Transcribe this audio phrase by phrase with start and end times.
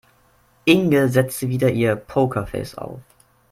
[0.65, 3.01] Inge setzte wieder ihr Pokerface auf.